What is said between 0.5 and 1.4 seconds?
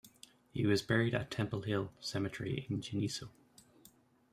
He was buried at